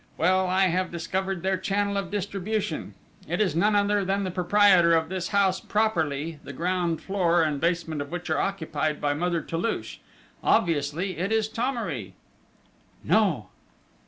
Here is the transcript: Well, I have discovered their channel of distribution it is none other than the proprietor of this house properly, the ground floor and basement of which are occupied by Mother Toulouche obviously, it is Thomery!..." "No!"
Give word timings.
Well, 0.17 0.47
I 0.47 0.63
have 0.69 0.91
discovered 0.91 1.43
their 1.43 1.57
channel 1.57 1.95
of 1.95 2.09
distribution 2.09 2.95
it 3.27 3.39
is 3.39 3.55
none 3.55 3.75
other 3.75 4.03
than 4.03 4.23
the 4.23 4.31
proprietor 4.31 4.95
of 4.95 5.09
this 5.09 5.27
house 5.27 5.59
properly, 5.61 6.39
the 6.43 6.53
ground 6.53 6.99
floor 7.03 7.43
and 7.43 7.61
basement 7.61 8.01
of 8.01 8.09
which 8.11 8.27
are 8.31 8.39
occupied 8.41 8.99
by 8.99 9.13
Mother 9.13 9.41
Toulouche 9.41 9.97
obviously, 10.43 11.19
it 11.19 11.31
is 11.31 11.47
Thomery!..." 11.47 12.15
"No!" 13.03 13.49